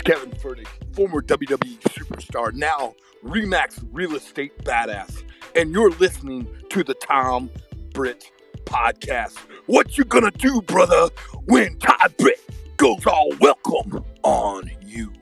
is 0.00 0.14
Kevin 0.14 0.30
Fertig, 0.30 0.66
former 0.94 1.20
WWE 1.22 1.80
superstar, 1.80 2.52
now 2.54 2.94
Remax 3.24 3.86
real 3.92 4.14
estate 4.14 4.56
badass, 4.64 5.22
and 5.56 5.72
you're 5.72 5.90
listening 5.92 6.48
to 6.70 6.82
the 6.84 6.94
Tom 6.94 7.50
Britt 7.92 8.30
podcast. 8.64 9.36
What 9.66 9.98
you 9.98 10.04
gonna 10.04 10.30
do, 10.30 10.62
brother, 10.62 11.08
when 11.46 11.78
Todd 11.78 12.14
Britt 12.18 12.40
goes 12.76 13.06
all 13.06 13.30
welcome 13.40 14.04
on 14.22 14.70
you? 14.82 15.12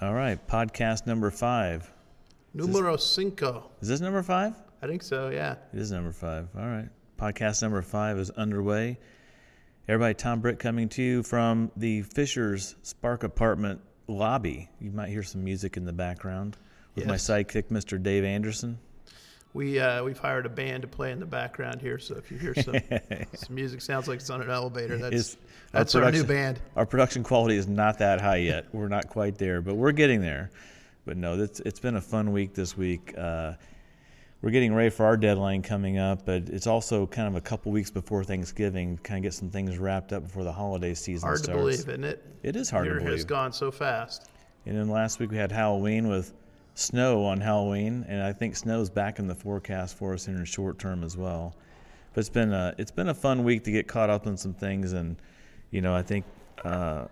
All 0.00 0.14
right, 0.14 0.38
podcast 0.46 1.06
number 1.06 1.30
five. 1.30 1.90
Numero 2.54 2.96
cinco. 2.96 3.70
Is 3.80 3.88
this 3.88 4.00
number 4.00 4.22
five? 4.22 4.54
I 4.82 4.86
think 4.86 5.02
so, 5.02 5.30
yeah. 5.30 5.56
It 5.72 5.78
is 5.78 5.90
number 5.90 6.12
five. 6.12 6.48
All 6.56 6.66
right. 6.66 6.88
Podcast 7.18 7.60
number 7.62 7.82
five 7.82 8.18
is 8.18 8.30
underway. 8.30 8.98
Everybody, 9.90 10.14
Tom 10.14 10.38
Britt 10.38 10.60
coming 10.60 10.88
to 10.90 11.02
you 11.02 11.24
from 11.24 11.72
the 11.76 12.02
Fishers 12.02 12.76
Spark 12.84 13.24
Apartment 13.24 13.80
lobby. 14.06 14.68
You 14.80 14.92
might 14.92 15.08
hear 15.08 15.24
some 15.24 15.42
music 15.42 15.76
in 15.76 15.84
the 15.84 15.92
background 15.92 16.56
with 16.94 17.08
my 17.08 17.16
sidekick, 17.16 17.70
Mr. 17.72 18.00
Dave 18.00 18.22
Anderson. 18.22 18.78
We 19.52 19.80
uh, 19.80 20.04
we've 20.04 20.16
hired 20.16 20.46
a 20.46 20.48
band 20.48 20.82
to 20.82 20.88
play 20.88 21.10
in 21.10 21.18
the 21.18 21.26
background 21.26 21.80
here, 21.80 21.98
so 21.98 22.14
if 22.14 22.30
you 22.30 22.38
hear 22.38 22.54
some, 22.54 22.76
some 23.34 23.52
music 23.56 23.80
sounds 23.80 24.06
like 24.06 24.20
it's 24.20 24.30
on 24.30 24.40
an 24.40 24.48
elevator, 24.48 24.96
that's 24.96 25.36
that's 25.72 25.96
our, 25.96 26.02
new 26.02 26.22
production- 26.22 26.28
band. 26.28 26.60
Our 26.76 26.86
production 26.86 27.24
quality 27.24 27.56
is 27.56 27.66
not 27.66 27.98
that 27.98 28.20
high 28.20 28.36
yet. 28.36 28.66
We're 28.72 28.86
not 28.86 29.08
quite 29.08 29.38
there, 29.38 29.60
but 29.60 29.74
we're 29.74 29.90
getting 29.90 30.20
there. 30.20 30.52
But 31.04 31.16
no, 31.16 31.34
it's, 31.34 31.58
it's 31.58 31.80
been 31.80 31.96
a 31.96 32.00
fun 32.00 32.30
week 32.30 32.54
this 32.54 32.76
week. 32.76 33.12
Uh, 33.18 33.54
we're 34.42 34.50
getting 34.50 34.74
ready 34.74 34.88
for 34.90 35.04
our 35.04 35.16
deadline 35.16 35.62
coming 35.62 35.98
up, 35.98 36.24
but 36.24 36.48
it's 36.48 36.66
also 36.66 37.06
kind 37.06 37.28
of 37.28 37.34
a 37.34 37.40
couple 37.40 37.72
weeks 37.72 37.90
before 37.90 38.24
Thanksgiving, 38.24 38.98
kind 39.02 39.18
of 39.18 39.22
get 39.24 39.34
some 39.34 39.50
things 39.50 39.76
wrapped 39.78 40.12
up 40.12 40.22
before 40.22 40.44
the 40.44 40.52
holiday 40.52 40.94
season 40.94 41.26
Hard 41.26 41.38
to 41.38 41.44
starts. 41.44 41.60
believe, 41.60 41.78
isn't 41.80 42.04
it? 42.04 42.24
It 42.42 42.56
is 42.56 42.70
hard 42.70 42.86
Year 42.86 42.98
to 42.98 43.04
has 43.04 43.24
gone 43.24 43.52
so 43.52 43.70
fast. 43.70 44.30
And 44.64 44.76
then 44.76 44.88
last 44.88 45.18
week 45.18 45.30
we 45.30 45.36
had 45.36 45.52
Halloween 45.52 46.08
with 46.08 46.32
snow 46.74 47.24
on 47.24 47.40
Halloween, 47.40 48.06
and 48.08 48.22
I 48.22 48.32
think 48.32 48.56
snow's 48.56 48.88
back 48.88 49.18
in 49.18 49.26
the 49.26 49.34
forecast 49.34 49.96
for 49.96 50.14
us 50.14 50.26
in 50.26 50.36
the 50.36 50.46
short 50.46 50.78
term 50.78 51.04
as 51.04 51.16
well. 51.16 51.54
But 52.14 52.20
it's 52.20 52.30
been 52.30 52.52
a 52.52 52.74
it's 52.78 52.90
been 52.90 53.10
a 53.10 53.14
fun 53.14 53.44
week 53.44 53.64
to 53.64 53.70
get 53.70 53.86
caught 53.86 54.10
up 54.10 54.26
on 54.26 54.36
some 54.36 54.54
things, 54.54 54.94
and 54.94 55.16
you 55.70 55.82
know 55.82 55.94
I 55.94 56.02
think 56.02 56.24
uh, 56.64 57.06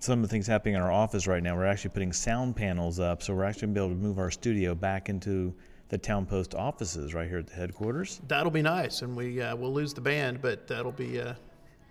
some 0.00 0.18
of 0.18 0.22
the 0.22 0.28
things 0.28 0.46
happening 0.46 0.74
in 0.74 0.80
our 0.80 0.92
office 0.92 1.26
right 1.26 1.42
now. 1.42 1.56
We're 1.56 1.66
actually 1.66 1.90
putting 1.90 2.12
sound 2.12 2.56
panels 2.56 2.98
up, 2.98 3.22
so 3.22 3.34
we're 3.34 3.44
actually 3.44 3.68
gonna 3.68 3.74
be 3.74 3.80
able 3.80 3.90
to 3.90 4.02
move 4.02 4.18
our 4.18 4.30
studio 4.30 4.74
back 4.74 5.08
into 5.08 5.54
the 5.90 5.98
town 5.98 6.24
post 6.24 6.54
offices 6.54 7.12
right 7.14 7.28
here 7.28 7.38
at 7.38 7.46
the 7.48 7.54
headquarters. 7.54 8.20
That'll 8.28 8.50
be 8.50 8.62
nice, 8.62 9.02
and 9.02 9.14
we 9.14 9.42
uh, 9.42 9.54
we'll 9.56 9.72
lose 9.72 9.92
the 9.92 10.00
band, 10.00 10.40
but 10.40 10.66
that'll 10.66 10.92
be 10.92 11.20
uh, 11.20 11.34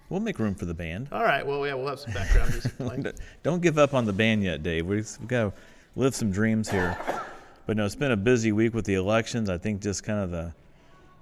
We'll 0.10 0.20
make 0.22 0.40
room 0.40 0.56
for 0.56 0.66
the 0.66 0.74
band. 0.74 1.10
all 1.12 1.24
right. 1.24 1.46
Well, 1.46 1.68
yeah, 1.68 1.76
we'll 1.76 1.88
have 1.88 2.00
some 2.00 2.14
background 2.14 2.50
music 2.50 2.76
playing. 2.78 3.06
Don't 3.44 3.62
give 3.62 3.78
up 3.78 3.94
on 3.94 4.06
the 4.06 4.14
band 4.14 4.44
yet, 4.44 4.64
Dave. 4.64 4.88
We've 4.88 5.08
got 5.28 5.44
to 5.44 5.54
live 5.96 6.16
some 6.16 6.32
dreams 6.32 6.68
here. 6.68 6.98
But 7.68 7.78
no, 7.78 7.86
it's 7.86 7.94
been 7.96 8.12
a 8.12 8.18
busy 8.18 8.52
week 8.52 8.74
with 8.74 8.86
the 8.86 8.96
elections. 8.96 9.52
I 9.52 9.60
think 9.60 9.82
just 9.82 10.04
kind 10.04 10.20
of 10.20 10.32
the 10.32 10.52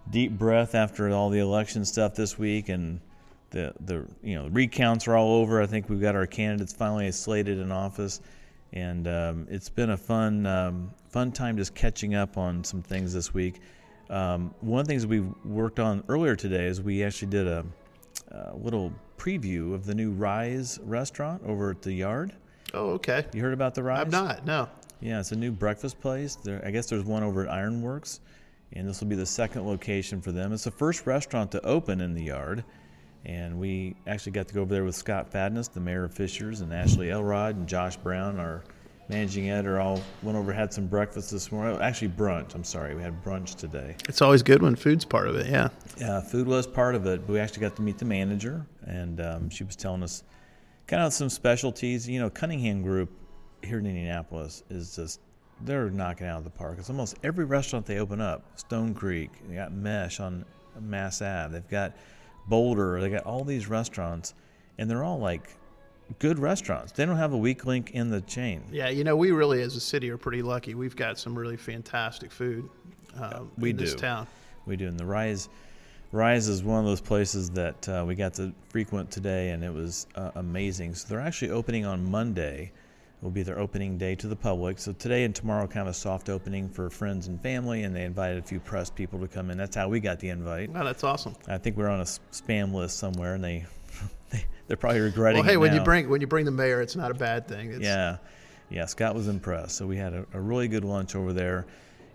deep 0.09 0.31
breath 0.31 0.73
after 0.73 1.09
all 1.09 1.29
the 1.29 1.39
election 1.39 1.83
stuff 1.83 2.15
this 2.15 2.37
week, 2.39 2.69
and 2.69 3.01
the 3.49 3.73
the 3.85 4.05
you 4.23 4.35
know 4.35 4.47
recounts 4.47 5.05
are 5.09 5.17
all 5.17 5.33
over. 5.41 5.61
I 5.61 5.65
think 5.65 5.89
we've 5.89 5.99
got 5.99 6.15
our 6.15 6.25
candidates 6.27 6.71
finally 6.71 7.11
slated 7.11 7.59
in 7.59 7.73
office, 7.73 8.21
and 8.71 9.05
um, 9.09 9.47
it's 9.49 9.67
been 9.67 9.89
a 9.89 9.97
fun 9.97 10.45
um, 10.45 10.91
fun 11.17 11.31
time 11.31 11.57
just 11.57 11.73
catching 11.73 12.13
up 12.13 12.37
on 12.37 12.63
some 12.63 12.79
things 12.79 13.11
this 13.11 13.33
week. 13.33 13.59
Um, 14.11 14.53
one 14.61 14.81
of 14.81 14.85
the 14.85 14.91
things 14.91 15.07
we 15.07 15.21
worked 15.43 15.79
on 15.79 16.03
earlier 16.09 16.35
today 16.35 16.67
is 16.67 16.79
we 16.79 17.03
actually 17.03 17.29
did 17.29 17.47
a, 17.47 17.65
a 18.29 18.55
little 18.55 18.93
preview 19.17 19.73
of 19.73 19.87
the 19.87 19.95
new 19.95 20.11
Rize 20.11 20.79
restaurant 20.83 21.41
over 21.43 21.71
at 21.71 21.81
the 21.81 21.91
Yard. 21.91 22.33
Oh, 22.75 22.91
okay. 22.91 23.25
You 23.33 23.41
heard 23.41 23.55
about 23.55 23.73
the 23.73 23.81
Rize? 23.81 24.01
I'm 24.01 24.11
not. 24.11 24.45
No. 24.45 24.69
Yeah, 24.99 25.19
it's 25.19 25.31
a 25.31 25.35
new 25.35 25.51
breakfast 25.51 25.99
place. 25.99 26.35
There, 26.35 26.61
I 26.63 26.69
guess 26.69 26.85
there's 26.85 27.03
one 27.03 27.23
over 27.23 27.41
at 27.41 27.51
Ironworks, 27.51 28.19
and 28.73 28.87
this 28.87 29.01
will 29.01 29.07
be 29.07 29.15
the 29.15 29.25
second 29.25 29.65
location 29.65 30.21
for 30.21 30.31
them. 30.31 30.53
It's 30.53 30.65
the 30.65 30.71
first 30.71 31.07
restaurant 31.07 31.51
to 31.53 31.65
open 31.65 31.99
in 31.99 32.13
the 32.13 32.25
yard, 32.25 32.63
and 33.25 33.57
we 33.57 33.95
actually 34.05 34.33
got 34.33 34.47
to 34.49 34.53
go 34.53 34.61
over 34.61 34.71
there 34.71 34.83
with 34.83 34.93
Scott 34.93 35.31
Fadness, 35.31 35.67
the 35.67 35.79
mayor 35.79 36.03
of 36.03 36.13
Fishers, 36.13 36.61
and 36.61 36.71
Ashley 36.71 37.09
Elrod 37.09 37.55
and 37.55 37.67
Josh 37.67 37.97
Brown, 37.97 38.39
our 38.39 38.63
managing 39.09 39.49
editor. 39.49 39.79
All 39.79 40.01
went 40.23 40.37
over, 40.37 40.51
had 40.53 40.73
some 40.73 40.87
breakfast 40.87 41.31
this 41.31 41.51
morning. 41.51 41.77
Oh, 41.77 41.81
Actually, 41.81 42.09
brunch. 42.09 42.55
I'm 42.55 42.63
sorry, 42.63 42.95
we 42.95 43.01
had 43.01 43.23
brunch 43.23 43.55
today. 43.55 43.95
It's 44.07 44.21
always 44.21 44.43
good 44.43 44.61
when 44.61 44.75
food's 44.75 45.05
part 45.05 45.27
of 45.27 45.35
it. 45.35 45.47
Yeah. 45.47 45.69
Yeah, 45.97 46.21
food 46.21 46.47
was 46.47 46.67
part 46.67 46.95
of 46.95 47.05
it. 47.05 47.25
But 47.25 47.33
we 47.33 47.39
actually 47.39 47.61
got 47.61 47.75
to 47.77 47.81
meet 47.81 47.97
the 47.97 48.05
manager, 48.05 48.65
and 48.85 49.21
um, 49.21 49.49
she 49.49 49.63
was 49.63 49.75
telling 49.75 50.03
us 50.03 50.23
kind 50.87 51.03
of 51.03 51.13
some 51.13 51.29
specialties. 51.29 52.07
You 52.07 52.19
know, 52.19 52.29
Cunningham 52.29 52.81
Group 52.81 53.11
here 53.63 53.79
in 53.79 53.85
Indianapolis 53.85 54.63
is 54.69 54.95
just 54.95 55.19
they're 55.61 55.89
knocking 55.89 56.27
out 56.27 56.37
of 56.37 56.43
the 56.43 56.49
park. 56.49 56.77
It's 56.79 56.89
almost 56.89 57.17
every 57.23 57.45
restaurant 57.45 57.85
they 57.85 57.99
open 57.99 58.21
up. 58.21 58.59
Stone 58.59 58.93
Creek, 58.93 59.31
they 59.47 59.55
got 59.55 59.71
Mesh 59.71 60.19
on 60.19 60.45
Mass 60.79 61.21
Ave. 61.21 61.53
They've 61.53 61.67
got 61.67 61.95
Boulder. 62.47 63.01
They 63.01 63.09
got 63.09 63.23
all 63.23 63.43
these 63.43 63.67
restaurants, 63.67 64.33
and 64.77 64.89
they're 64.89 65.03
all 65.03 65.19
like 65.19 65.49
good 66.19 66.39
restaurants. 66.39 66.91
They 66.91 67.05
don't 67.05 67.17
have 67.17 67.33
a 67.33 67.37
weak 67.37 67.65
link 67.65 67.91
in 67.91 68.09
the 68.09 68.21
chain. 68.21 68.63
Yeah, 68.71 68.89
you 68.89 69.03
know, 69.03 69.15
we 69.15 69.31
really 69.31 69.61
as 69.61 69.75
a 69.75 69.79
city 69.79 70.09
are 70.09 70.17
pretty 70.17 70.41
lucky. 70.41 70.75
We've 70.75 70.95
got 70.95 71.19
some 71.19 71.37
really 71.37 71.57
fantastic 71.57 72.31
food 72.31 72.69
um, 73.15 73.51
we 73.57 73.71
in 73.71 73.77
this 73.77 73.93
do. 73.93 73.99
town. 73.99 74.27
We 74.65 74.75
do. 74.75 74.87
And 74.87 74.99
the 74.99 75.05
Rize, 75.05 75.49
Rize 76.11 76.47
is 76.47 76.63
one 76.63 76.79
of 76.79 76.85
those 76.85 77.01
places 77.01 77.49
that 77.51 77.87
uh, 77.89 78.03
we 78.07 78.15
got 78.15 78.33
to 78.35 78.53
frequent 78.69 79.11
today, 79.11 79.49
and 79.49 79.63
it 79.63 79.73
was 79.73 80.07
uh, 80.15 80.31
amazing. 80.35 80.95
So 80.95 81.07
they're 81.07 81.21
actually 81.21 81.51
opening 81.51 81.85
on 81.85 82.09
Monday. 82.09 82.71
Will 83.21 83.31
be 83.31 83.41
their 83.41 83.57
opening 83.57 83.97
day 83.97 84.13
to 84.13 84.27
the 84.27 84.35
public. 84.35 84.77
So 84.77 84.93
today 84.93 85.23
and 85.23 85.33
tomorrow, 85.33 85.65
kind 85.65 85.87
of 85.87 85.91
a 85.91 85.93
soft 85.97 86.29
opening 86.29 86.69
for 86.69 86.87
friends 86.87 87.27
and 87.27 87.41
family, 87.41 87.81
and 87.81 87.95
they 87.95 88.03
invited 88.03 88.37
a 88.37 88.43
few 88.43 88.59
press 88.59 88.91
people 88.91 89.19
to 89.21 89.27
come 89.27 89.49
in. 89.49 89.57
That's 89.57 89.75
how 89.75 89.89
we 89.89 89.99
got 89.99 90.19
the 90.19 90.29
invite. 90.29 90.69
Oh, 90.75 90.85
that's 90.85 91.03
awesome. 91.03 91.35
I 91.47 91.57
think 91.57 91.77
we're 91.77 91.87
on 91.87 92.01
a 92.01 92.03
spam 92.03 92.75
list 92.75 92.99
somewhere, 92.99 93.33
and 93.33 93.43
they, 93.43 93.65
they 94.29 94.45
they're 94.67 94.77
probably 94.77 94.99
regretting. 95.01 95.39
Well, 95.39 95.49
hey, 95.49 95.57
when 95.57 95.73
you 95.73 95.81
bring 95.81 96.09
when 96.09 96.21
you 96.21 96.27
bring 96.27 96.45
the 96.45 96.51
mayor, 96.51 96.81
it's 96.81 96.95
not 96.95 97.11
a 97.11 97.15
bad 97.15 97.47
thing. 97.47 97.71
It's, 97.71 97.81
Yeah, 97.81 98.17
yeah. 98.69 98.85
Scott 98.85 99.15
was 99.15 99.27
impressed. 99.27 99.77
So 99.77 99.87
we 99.87 99.97
had 99.97 100.13
a, 100.13 100.25
a 100.33 100.41
really 100.41 100.67
good 100.67 100.83
lunch 100.83 101.15
over 101.15 101.33
there, 101.33 101.65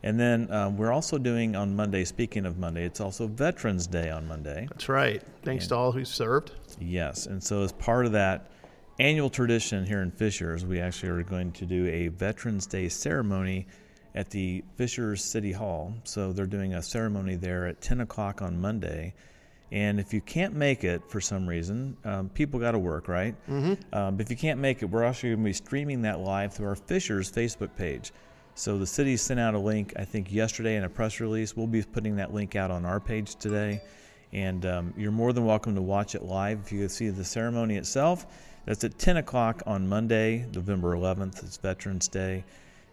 and 0.02 0.18
then 0.18 0.50
um, 0.52 0.76
we're 0.76 0.92
also 0.92 1.18
doing 1.18 1.56
on 1.56 1.74
Monday. 1.74 2.04
Speaking 2.04 2.46
of 2.46 2.58
Monday, 2.58 2.84
it's 2.84 3.00
also 3.00 3.26
Veterans 3.26 3.86
Day 3.86 4.10
on 4.10 4.26
Monday. 4.26 4.66
That's 4.70 4.88
right. 4.88 5.22
Thanks 5.42 5.66
to 5.68 5.76
all 5.76 5.92
who 5.92 6.04
served. 6.04 6.52
Yes, 6.78 7.26
and 7.26 7.42
so 7.42 7.62
as 7.62 7.72
part 7.72 8.06
of 8.06 8.12
that 8.12 8.50
annual 8.98 9.30
tradition 9.30 9.84
here 9.84 10.02
in 10.02 10.10
Fishers, 10.10 10.64
we 10.64 10.80
actually 10.80 11.08
are 11.08 11.22
going 11.22 11.52
to 11.52 11.66
do 11.66 11.88
a 11.88 12.08
Veterans 12.08 12.66
Day 12.66 12.88
ceremony 12.88 13.66
at 14.14 14.30
the 14.30 14.62
Fishers 14.76 15.24
City 15.24 15.52
Hall. 15.52 15.94
So 16.04 16.32
they're 16.32 16.46
doing 16.46 16.74
a 16.74 16.82
ceremony 16.82 17.36
there 17.36 17.66
at 17.66 17.80
10 17.80 18.00
o'clock 18.02 18.42
on 18.42 18.60
Monday. 18.60 19.14
And 19.72 19.99
if 19.99 20.12
you 20.12 20.21
can't 20.21 20.55
make 20.55 20.84
it 20.84 21.03
for 21.09 21.19
some 21.19 21.47
reason, 21.47 21.97
um, 22.05 22.28
people 22.28 22.60
got 22.60 22.72
to 22.72 22.78
work, 22.78 23.09
right? 23.09 23.34
Mm-hmm. 23.49 23.94
Um, 23.94 24.16
but 24.16 24.27
if 24.27 24.31
you 24.31 24.37
can't 24.37 24.60
make 24.60 24.83
it, 24.83 24.84
we're 24.84 25.03
also 25.03 25.28
going 25.28 25.38
to 25.38 25.44
be 25.44 25.53
streaming 25.55 26.03
that 26.03 26.21
live 26.21 26.53
through 26.53 26.69
our 26.69 26.77
Fishers 26.77 27.33
Facebook 27.33 27.75
page. 27.75 28.12
So 28.55 28.77
the 28.77 28.87
city 28.87 29.16
sent 29.16 29.41
out 29.41 29.55
a 29.55 29.59
link, 29.59 29.94
I 29.99 30.05
think, 30.05 30.31
yesterday 30.31 30.77
in 30.77 30.84
a 30.84 30.91
press 30.91 31.21
release. 31.21 31.56
We'll 31.56 31.66
be 31.66 31.82
putting 31.82 32.16
that 32.16 32.34
link 32.34 32.55
out 32.55 32.71
on 32.71 32.84
our 32.84 33.00
page 33.00 33.37
today. 33.37 33.81
And 34.34 34.66
um, 34.66 34.94
you're 34.94 35.11
more 35.11 35.32
than 35.32 35.47
welcome 35.47 35.75
to 35.75 35.82
watch 35.82 36.15
it 36.15 36.22
live 36.22 36.61
if 36.66 36.71
you 36.71 36.87
see 36.91 37.09
the 37.09 37.25
ceremony 37.25 37.78
itself. 37.78 38.27
That's 38.66 38.84
at 38.84 38.99
10 38.99 39.16
o'clock 39.16 39.62
on 39.65 39.88
Monday, 39.88 40.47
November 40.55 40.94
11th. 40.94 41.43
It's 41.44 41.56
Veterans 41.56 42.09
Day. 42.09 42.44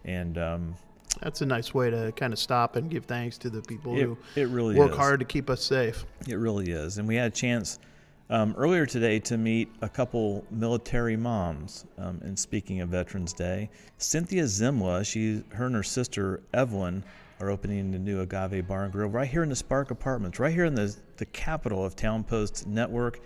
And 0.06 0.38
um, 0.38 0.74
That's 1.22 1.40
a 1.42 1.46
nice 1.46 1.74
way 1.74 1.90
to 1.90 2.12
kind 2.16 2.32
of 2.32 2.38
stop 2.38 2.76
and 2.76 2.88
give 2.90 3.04
thanks 3.04 3.36
to 3.38 3.50
the 3.50 3.60
people 3.62 3.96
It- 3.96 4.02
who 4.04 4.18
it 4.36 4.48
really 4.48 4.76
work 4.76 4.92
is. 4.92 4.96
hard 4.96 5.20
to 5.20 5.26
keep 5.26 5.50
us 5.50 5.62
safe. 5.62 6.04
It 6.28 6.36
really 6.36 6.70
is. 6.70 6.98
And 6.98 7.06
we 7.08 7.16
had 7.16 7.32
a 7.32 7.34
chance 7.34 7.78
um, 8.30 8.54
earlier 8.56 8.86
today 8.86 9.18
to 9.18 9.36
meet 9.36 9.68
a 9.82 9.88
couple 9.88 10.44
military 10.52 11.16
moms. 11.16 11.84
Um, 11.98 12.20
and 12.22 12.38
speaking 12.38 12.80
of 12.80 12.88
Veterans 12.90 13.32
Day, 13.32 13.68
Cynthia 13.98 14.44
Zimla, 14.44 15.04
she, 15.04 15.42
her 15.54 15.66
and 15.66 15.74
her 15.74 15.82
sister 15.82 16.40
Evelyn 16.54 17.02
are 17.40 17.50
opening 17.50 17.90
the 17.90 17.98
new 17.98 18.20
Agave 18.20 18.68
Bar 18.68 18.84
and 18.84 18.92
Grill 18.92 19.08
right 19.08 19.26
here 19.28 19.42
in 19.42 19.48
the 19.48 19.56
Spark 19.56 19.90
Apartments, 19.90 20.38
right 20.38 20.54
here 20.54 20.64
in 20.66 20.74
the, 20.76 20.94
the 21.16 21.26
capital 21.26 21.84
of 21.84 21.96
Town 21.96 22.22
Post 22.22 22.66
Network 22.68 23.18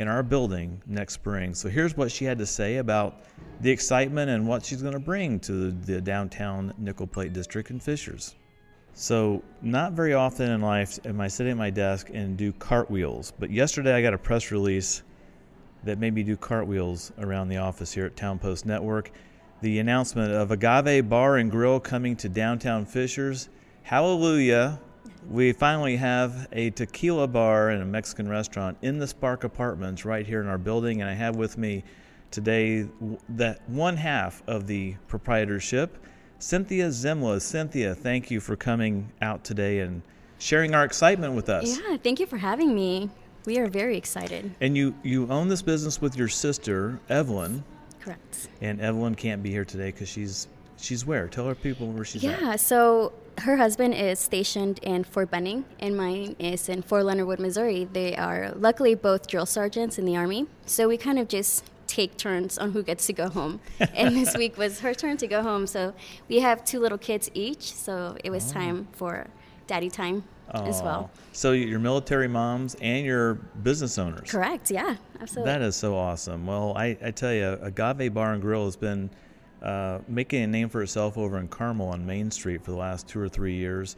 in 0.00 0.08
our 0.08 0.22
building 0.22 0.82
next 0.86 1.12
spring. 1.12 1.54
So 1.54 1.68
here's 1.68 1.94
what 1.94 2.10
she 2.10 2.24
had 2.24 2.38
to 2.38 2.46
say 2.46 2.78
about 2.78 3.20
the 3.60 3.70
excitement 3.70 4.30
and 4.30 4.48
what 4.48 4.64
she's 4.64 4.80
going 4.80 4.94
to 4.94 4.98
bring 4.98 5.38
to 5.40 5.72
the, 5.72 6.00
downtown 6.00 6.72
Nickel 6.78 7.06
Plate 7.06 7.34
District 7.34 7.70
in 7.70 7.78
Fishers. 7.78 8.34
So, 8.94 9.42
not 9.60 9.92
very 9.92 10.14
often 10.14 10.50
in 10.50 10.62
life 10.62 10.98
am 11.04 11.20
I 11.20 11.28
sitting 11.28 11.52
at 11.52 11.58
my 11.58 11.68
desk 11.68 12.08
and 12.12 12.36
do 12.36 12.50
cartwheels, 12.54 13.34
but 13.38 13.50
yesterday 13.50 13.92
I 13.92 14.00
got 14.00 14.14
a 14.14 14.18
press 14.18 14.50
release 14.50 15.02
that 15.84 15.98
made 15.98 16.14
me 16.14 16.22
do 16.22 16.36
cartwheels 16.36 17.12
around 17.18 17.48
the 17.48 17.58
office 17.58 17.92
here 17.92 18.06
at 18.06 18.16
Town 18.16 18.38
Post 18.38 18.64
Network. 18.64 19.12
The 19.60 19.80
announcement 19.80 20.32
of 20.32 20.50
Agave 20.50 21.10
Bar 21.10 21.36
and 21.36 21.50
Grill 21.50 21.78
coming 21.78 22.16
to 22.16 22.28
downtown 22.30 22.86
Fishers. 22.86 23.50
Hallelujah. 23.82 24.80
We 25.28 25.52
finally 25.52 25.96
have 25.96 26.48
a 26.52 26.70
tequila 26.70 27.26
bar 27.26 27.70
and 27.70 27.82
a 27.82 27.86
Mexican 27.86 28.28
restaurant 28.28 28.76
in 28.82 28.98
the 28.98 29.06
Spark 29.06 29.44
Apartments 29.44 30.04
right 30.04 30.26
here 30.26 30.40
in 30.40 30.46
our 30.46 30.58
building. 30.58 31.00
And 31.00 31.10
I 31.10 31.14
have 31.14 31.36
with 31.36 31.58
me 31.58 31.84
today 32.30 32.88
that 33.30 33.68
one 33.68 33.96
half 33.96 34.42
of 34.46 34.66
the 34.66 34.94
proprietorship, 35.08 35.98
Cynthia 36.38 36.88
Zimla. 36.88 37.40
Cynthia, 37.40 37.94
thank 37.94 38.30
you 38.30 38.40
for 38.40 38.56
coming 38.56 39.12
out 39.20 39.44
today 39.44 39.80
and 39.80 40.02
sharing 40.38 40.74
our 40.74 40.84
excitement 40.84 41.34
with 41.34 41.48
us. 41.48 41.78
Yeah, 41.78 41.96
thank 41.96 42.20
you 42.20 42.26
for 42.26 42.38
having 42.38 42.74
me. 42.74 43.10
We 43.46 43.58
are 43.58 43.68
very 43.68 43.96
excited. 43.96 44.54
And 44.60 44.76
you, 44.76 44.94
you 45.02 45.28
own 45.28 45.48
this 45.48 45.62
business 45.62 46.00
with 46.00 46.16
your 46.16 46.28
sister, 46.28 47.00
Evelyn. 47.08 47.64
Correct. 48.00 48.48
And 48.60 48.80
Evelyn 48.80 49.14
can't 49.14 49.42
be 49.42 49.50
here 49.50 49.64
today 49.64 49.90
because 49.90 50.08
she's 50.08 50.48
she's 50.78 51.04
where? 51.04 51.28
Tell 51.28 51.46
our 51.46 51.54
people 51.54 51.88
where 51.88 52.04
she's 52.04 52.22
yeah, 52.22 52.32
at. 52.32 52.40
Yeah, 52.40 52.56
so 52.56 53.12
her 53.40 53.56
husband 53.56 53.94
is 53.94 54.18
stationed 54.18 54.78
in 54.82 55.04
Fort 55.04 55.30
Benning, 55.30 55.64
and 55.78 55.96
mine 55.96 56.36
is 56.38 56.68
in 56.68 56.82
Fort 56.82 57.04
Leonard 57.04 57.26
Wood, 57.26 57.40
Missouri. 57.40 57.88
They 57.90 58.14
are 58.16 58.52
luckily 58.54 58.94
both 58.94 59.26
drill 59.26 59.46
sergeants 59.46 59.98
in 59.98 60.04
the 60.04 60.16
Army, 60.16 60.46
so 60.66 60.88
we 60.88 60.96
kind 60.96 61.18
of 61.18 61.28
just 61.28 61.64
take 61.86 62.16
turns 62.16 62.58
on 62.58 62.72
who 62.72 62.82
gets 62.82 63.06
to 63.06 63.12
go 63.12 63.28
home. 63.28 63.60
and 63.94 64.14
this 64.14 64.36
week 64.36 64.56
was 64.56 64.80
her 64.80 64.94
turn 64.94 65.16
to 65.18 65.26
go 65.26 65.42
home, 65.42 65.66
so 65.66 65.94
we 66.28 66.40
have 66.40 66.64
two 66.64 66.80
little 66.80 66.98
kids 66.98 67.30
each, 67.34 67.72
so 67.72 68.16
it 68.22 68.30
was 68.30 68.50
oh. 68.50 68.54
time 68.54 68.88
for 68.92 69.26
daddy 69.66 69.88
time 69.88 70.22
oh. 70.54 70.64
as 70.64 70.82
well. 70.82 71.10
So 71.32 71.52
you're 71.52 71.78
military 71.78 72.28
moms 72.28 72.74
and 72.76 73.06
you're 73.06 73.34
business 73.34 73.98
owners. 73.98 74.30
Correct. 74.30 74.70
Yeah, 74.70 74.96
absolutely. 75.20 75.52
That 75.52 75.62
is 75.62 75.76
so 75.76 75.96
awesome. 75.96 76.46
Well, 76.46 76.74
I, 76.76 76.96
I 77.02 77.10
tell 77.10 77.32
you, 77.32 77.58
Agave 77.62 78.12
Bar 78.12 78.34
and 78.34 78.42
Grill 78.42 78.66
has 78.66 78.76
been 78.76 79.10
uh, 79.62 79.98
making 80.08 80.42
a 80.42 80.46
name 80.46 80.68
for 80.68 80.82
itself 80.82 81.18
over 81.18 81.38
in 81.38 81.48
Carmel 81.48 81.88
on 81.88 82.06
Main 82.06 82.30
Street 82.30 82.64
for 82.64 82.70
the 82.70 82.76
last 82.76 83.08
two 83.08 83.20
or 83.20 83.28
three 83.28 83.54
years. 83.54 83.96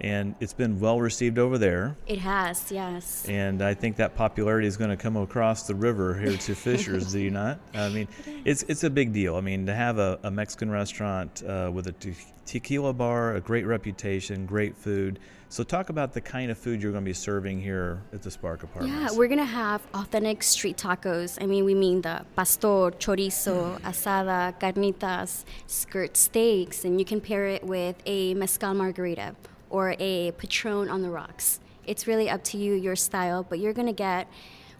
And 0.00 0.34
it's 0.40 0.52
been 0.52 0.80
well 0.80 1.00
received 1.00 1.38
over 1.38 1.56
there. 1.56 1.96
It 2.06 2.18
has, 2.18 2.70
yes. 2.70 3.24
And 3.28 3.62
I 3.62 3.74
think 3.74 3.96
that 3.96 4.16
popularity 4.16 4.66
is 4.66 4.76
going 4.76 4.90
to 4.90 4.96
come 4.96 5.16
across 5.16 5.66
the 5.66 5.74
river 5.74 6.18
here 6.18 6.36
to 6.36 6.54
Fishers, 6.54 7.12
do 7.12 7.20
you 7.20 7.30
not? 7.42 7.60
I 7.72 7.88
mean, 7.88 8.08
it's 8.44 8.64
it's 8.64 8.84
a 8.84 8.90
big 8.90 9.12
deal. 9.12 9.36
I 9.36 9.40
mean, 9.40 9.66
to 9.66 9.74
have 9.74 9.98
a, 9.98 10.18
a 10.22 10.30
Mexican 10.30 10.70
restaurant 10.70 11.42
uh, 11.46 11.70
with 11.72 11.86
a 11.86 11.92
te- 11.92 12.14
tequila 12.46 12.92
bar, 12.92 13.36
a 13.36 13.40
great 13.40 13.66
reputation, 13.66 14.46
great 14.46 14.76
food. 14.76 15.18
So, 15.48 15.62
talk 15.62 15.88
about 15.88 16.12
the 16.12 16.20
kind 16.20 16.50
of 16.50 16.58
food 16.58 16.82
you're 16.82 16.90
going 16.90 17.04
to 17.04 17.08
be 17.08 17.14
serving 17.14 17.60
here 17.60 18.02
at 18.12 18.22
the 18.22 18.30
Spark 18.30 18.64
Apartments. 18.64 19.12
Yeah, 19.12 19.16
we're 19.16 19.28
going 19.28 19.38
to 19.38 19.44
have 19.44 19.86
authentic 19.94 20.42
street 20.42 20.76
tacos. 20.76 21.40
I 21.40 21.46
mean, 21.46 21.64
we 21.64 21.74
mean 21.74 22.02
al 22.04 22.26
pastor, 22.34 22.90
chorizo, 22.98 23.80
asada, 23.82 24.58
carnitas, 24.58 25.44
skirt 25.68 26.16
steaks, 26.16 26.84
and 26.84 26.98
you 26.98 27.04
can 27.04 27.20
pair 27.20 27.46
it 27.46 27.62
with 27.62 27.96
a 28.04 28.34
mezcal 28.34 28.74
margarita 28.74 29.36
or 29.74 29.96
a 29.98 30.30
Patrón 30.38 30.88
on 30.88 31.02
the 31.02 31.10
rocks. 31.10 31.58
It's 31.84 32.06
really 32.06 32.30
up 32.30 32.44
to 32.44 32.56
you, 32.56 32.74
your 32.74 32.94
style, 32.94 33.42
but 33.42 33.58
you're 33.58 33.72
going 33.72 33.88
to 33.88 33.92
get. 33.92 34.28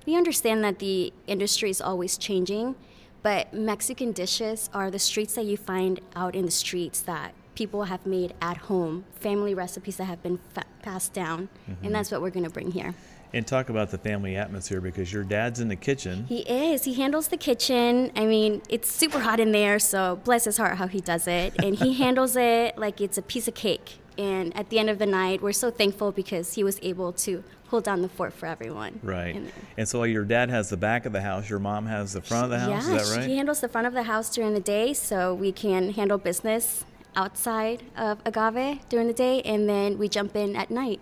We 0.06 0.17
understand 0.17 0.62
that 0.62 0.79
the 0.79 1.12
industry 1.26 1.69
is 1.69 1.81
always 1.81 2.17
changing, 2.17 2.76
but 3.20 3.52
Mexican 3.52 4.12
dishes 4.12 4.70
are 4.73 4.93
the 4.93 5.00
streets 5.00 5.35
that 5.35 5.46
you 5.46 5.56
find 5.56 5.99
out 6.14 6.37
in 6.37 6.44
the 6.44 6.52
streets 6.52 7.00
that 7.02 7.35
people 7.56 7.85
have 7.85 8.06
made 8.06 8.35
at 8.41 8.56
home, 8.56 9.05
family 9.17 9.52
recipes 9.52 9.96
that 9.96 10.05
have 10.05 10.23
been 10.23 10.38
fa- 10.55 10.64
passed 10.82 11.12
down, 11.12 11.49
mm-hmm. 11.69 11.87
and 11.87 11.94
that's 11.94 12.12
what 12.12 12.23
we're 12.23 12.31
going 12.31 12.44
to 12.44 12.50
bring 12.50 12.70
here. 12.70 12.94
And 13.32 13.44
talk 13.44 13.69
about 13.69 13.91
the 13.91 13.99
family 13.99 14.37
atmosphere 14.37 14.81
because 14.81 15.12
your 15.12 15.25
dad's 15.25 15.58
in 15.58 15.67
the 15.67 15.75
kitchen. 15.75 16.25
He 16.29 16.43
is. 16.43 16.85
He 16.85 16.94
handles 16.94 17.29
the 17.29 17.37
kitchen. 17.37 18.12
I 18.14 18.26
mean, 18.26 18.62
it's 18.69 18.88
super 18.88 19.19
hot 19.19 19.41
in 19.41 19.50
there, 19.50 19.81
so 19.81 20.20
bless 20.23 20.44
his 20.44 20.56
heart 20.56 20.76
how 20.76 20.87
he 20.87 21.00
does 21.00 21.26
it. 21.26 21.52
And 21.61 21.75
he 21.75 21.94
handles 22.05 22.37
it 22.37 22.79
like 22.79 23.00
it's 23.00 23.19
a 23.19 23.23
piece 23.23 23.49
of 23.49 23.55
cake. 23.55 23.99
And 24.16 24.56
at 24.56 24.70
the 24.70 24.78
end 24.78 24.90
of 24.90 24.99
the 24.99 25.06
night, 25.06 25.43
we're 25.43 25.52
so 25.52 25.70
thankful 25.70 26.12
because 26.12 26.55
he 26.55 26.62
was 26.62 26.78
able 26.82 27.12
to 27.12 27.43
hold 27.69 27.84
down 27.84 28.02
the 28.02 28.08
fort 28.08 28.32
for 28.32 28.46
everyone. 28.46 29.00
Right. 29.02 29.37
And 29.76 29.88
so 29.88 29.99
while 29.99 30.06
your 30.06 30.25
dad 30.25 30.50
has 30.50 30.70
the 30.70 30.76
back 30.76 31.06
of 31.06 31.12
the 31.12 31.22
house, 31.22 31.50
your 31.50 31.58
mom 31.58 31.87
has 31.87 32.12
the 32.12 32.20
front 32.20 32.44
of 32.44 32.50
the 32.50 32.58
house. 32.61 32.87
Yeah, 32.87 32.96
is 32.96 33.08
that 33.11 33.16
right? 33.16 33.28
He 33.28 33.37
handles 33.37 33.61
the 33.61 33.69
front 33.69 33.87
of 33.87 33.93
the 33.93 34.05
house 34.05 34.31
during 34.31 34.55
the 34.55 34.61
day, 34.61 34.93
so 34.93 35.34
we 35.34 35.50
can 35.50 35.90
handle 35.90 36.19
business 36.19 36.84
outside 37.16 37.82
of 37.96 38.19
Agave 38.25 38.81
during 38.88 39.06
the 39.08 39.12
day, 39.12 39.43
and 39.43 39.69
then 39.69 39.99
we 39.99 40.08
jump 40.08 40.37
in 40.37 40.55
at 40.55 40.70
night. 40.70 41.00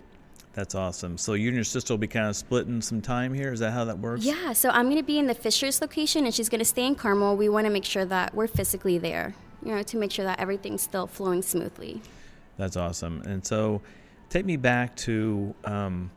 That's 0.54 0.74
awesome. 0.74 1.16
So 1.16 1.32
you 1.32 1.48
and 1.48 1.54
your 1.54 1.64
sister 1.64 1.94
will 1.94 1.98
be 1.98 2.06
kind 2.06 2.28
of 2.28 2.36
splitting 2.36 2.82
some 2.82 3.00
time 3.00 3.32
here. 3.32 3.52
Is 3.52 3.60
that 3.60 3.72
how 3.72 3.86
that 3.86 3.98
works? 3.98 4.22
Yeah. 4.22 4.52
So 4.52 4.68
I'm 4.68 4.84
going 4.84 4.98
to 4.98 5.02
be 5.02 5.18
in 5.18 5.26
the 5.26 5.34
Fishers 5.34 5.80
location, 5.80 6.26
and 6.26 6.34
she's 6.34 6.50
going 6.50 6.58
to 6.58 6.64
stay 6.64 6.86
in 6.86 6.94
Carmel. 6.94 7.36
We 7.36 7.48
want 7.48 7.66
to 7.66 7.72
make 7.72 7.86
sure 7.86 8.04
that 8.04 8.34
we're 8.34 8.46
physically 8.46 8.98
there, 8.98 9.34
you 9.64 9.74
know, 9.74 9.82
to 9.82 9.96
make 9.96 10.10
sure 10.10 10.26
that 10.26 10.38
everything's 10.38 10.82
still 10.82 11.06
flowing 11.06 11.40
smoothly. 11.40 12.02
That's 12.56 12.76
awesome. 12.76 13.22
And 13.22 13.44
so, 13.44 13.80
take 14.28 14.46
me 14.46 14.56
back 14.56 14.96
to 14.96 15.54
um, 15.64 16.10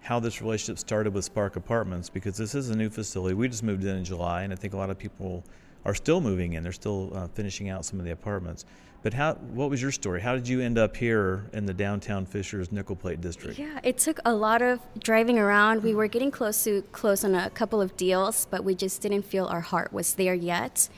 how 0.00 0.18
this 0.20 0.40
relationship 0.40 0.78
started 0.78 1.14
with 1.14 1.24
Spark 1.24 1.56
Apartments 1.56 2.08
because 2.08 2.36
this 2.36 2.54
is 2.54 2.70
a 2.70 2.76
new 2.76 2.90
facility. 2.90 3.34
We 3.34 3.48
just 3.48 3.62
moved 3.62 3.84
in 3.84 3.96
in 3.96 4.04
July, 4.04 4.42
and 4.42 4.52
I 4.52 4.56
think 4.56 4.74
a 4.74 4.76
lot 4.76 4.90
of 4.90 4.98
people 4.98 5.44
are 5.84 5.94
still 5.94 6.20
moving 6.20 6.52
in. 6.54 6.62
They're 6.62 6.72
still 6.72 7.12
uh, 7.14 7.28
finishing 7.28 7.68
out 7.68 7.84
some 7.84 7.98
of 7.98 8.04
the 8.04 8.12
apartments. 8.12 8.64
But 9.02 9.14
how? 9.14 9.34
What 9.34 9.68
was 9.68 9.82
your 9.82 9.90
story? 9.90 10.20
How 10.20 10.34
did 10.34 10.46
you 10.46 10.60
end 10.60 10.78
up 10.78 10.96
here 10.96 11.44
in 11.52 11.66
the 11.66 11.74
downtown 11.74 12.24
Fishers 12.24 12.70
Nickel 12.70 12.94
Plate 12.94 13.20
District? 13.20 13.58
Yeah, 13.58 13.80
it 13.82 13.98
took 13.98 14.20
a 14.24 14.32
lot 14.32 14.62
of 14.62 14.78
driving 15.00 15.38
around. 15.38 15.82
We 15.82 15.94
were 15.94 16.06
getting 16.06 16.30
close 16.30 16.62
to 16.64 16.82
close 16.92 17.24
on 17.24 17.34
a 17.34 17.50
couple 17.50 17.80
of 17.80 17.96
deals, 17.96 18.46
but 18.48 18.62
we 18.62 18.76
just 18.76 19.02
didn't 19.02 19.22
feel 19.22 19.46
our 19.46 19.60
heart 19.60 19.92
was 19.92 20.14
there 20.14 20.34
yet. 20.34 20.88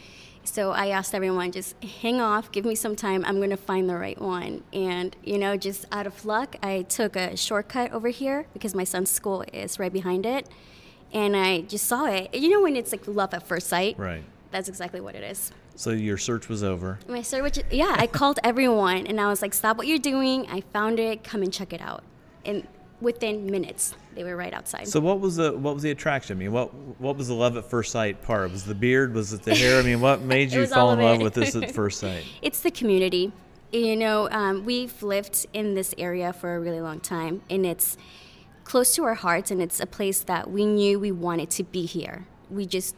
So 0.44 0.72
I 0.72 0.88
asked 0.88 1.14
everyone, 1.14 1.52
just 1.52 1.82
hang 1.82 2.20
off, 2.20 2.52
give 2.52 2.64
me 2.64 2.74
some 2.74 2.94
time. 2.94 3.24
I'm 3.24 3.38
going 3.38 3.50
to 3.50 3.56
find 3.56 3.88
the 3.88 3.96
right 3.96 4.20
one. 4.20 4.62
And, 4.72 5.16
you 5.24 5.38
know, 5.38 5.56
just 5.56 5.86
out 5.90 6.06
of 6.06 6.24
luck, 6.24 6.56
I 6.62 6.82
took 6.82 7.16
a 7.16 7.36
shortcut 7.36 7.92
over 7.92 8.08
here 8.08 8.46
because 8.52 8.74
my 8.74 8.84
son's 8.84 9.10
school 9.10 9.44
is 9.52 9.78
right 9.78 9.92
behind 9.92 10.26
it. 10.26 10.48
And 11.12 11.36
I 11.36 11.62
just 11.62 11.86
saw 11.86 12.06
it. 12.06 12.34
You 12.34 12.50
know, 12.50 12.62
when 12.62 12.76
it's 12.76 12.92
like 12.92 13.06
love 13.06 13.32
at 13.34 13.46
first 13.46 13.68
sight? 13.68 13.98
Right. 13.98 14.22
That's 14.50 14.68
exactly 14.68 15.00
what 15.00 15.14
it 15.14 15.24
is. 15.24 15.50
So 15.76 15.90
your 15.90 16.18
search 16.18 16.48
was 16.48 16.62
over. 16.62 16.98
My 17.08 17.22
search, 17.22 17.58
yeah, 17.70 17.94
I 17.96 18.06
called 18.06 18.38
everyone 18.44 19.06
and 19.08 19.20
I 19.20 19.26
was 19.28 19.42
like, 19.42 19.54
"Stop 19.54 19.76
what 19.76 19.88
you're 19.88 19.98
doing! 19.98 20.46
I 20.48 20.60
found 20.60 21.00
it. 21.00 21.24
Come 21.24 21.42
and 21.42 21.52
check 21.52 21.72
it 21.72 21.80
out." 21.80 22.04
And 22.44 22.66
within 23.00 23.46
minutes, 23.46 23.94
they 24.14 24.24
were 24.24 24.36
right 24.36 24.52
outside. 24.52 24.88
So 24.88 25.00
what 25.00 25.20
was 25.20 25.36
the 25.36 25.52
what 25.52 25.74
was 25.74 25.82
the 25.82 25.90
attraction? 25.90 26.36
I 26.36 26.40
mean, 26.40 26.52
what 26.52 26.72
what 27.00 27.16
was 27.16 27.28
the 27.28 27.34
love 27.34 27.56
at 27.56 27.64
first 27.64 27.92
sight 27.92 28.22
part? 28.22 28.50
Was 28.50 28.64
the 28.64 28.74
beard? 28.74 29.14
Was 29.14 29.32
it 29.32 29.42
the 29.42 29.54
hair? 29.54 29.78
I 29.78 29.82
mean, 29.82 30.00
what 30.00 30.20
made 30.34 30.52
you 30.52 30.66
fall 30.66 30.92
in 30.92 31.00
love 31.00 31.20
with 31.20 31.34
this 31.34 31.54
at 31.54 31.70
first 31.74 32.00
sight? 32.00 32.24
It's 32.42 32.60
the 32.60 32.70
community. 32.70 33.32
You 33.72 33.96
know, 33.96 34.30
um, 34.30 34.64
we've 34.64 35.02
lived 35.02 35.46
in 35.52 35.74
this 35.74 35.94
area 35.98 36.32
for 36.32 36.54
a 36.54 36.60
really 36.60 36.80
long 36.80 37.00
time, 37.00 37.42
and 37.50 37.66
it's 37.66 37.96
close 38.62 38.94
to 38.94 39.04
our 39.04 39.14
hearts, 39.14 39.50
and 39.50 39.60
it's 39.60 39.80
a 39.80 39.86
place 39.86 40.20
that 40.22 40.50
we 40.50 40.64
knew 40.64 41.00
we 41.00 41.10
wanted 41.10 41.50
to 41.50 41.64
be 41.64 41.84
here. 41.84 42.26
We 42.50 42.66
just 42.66 42.94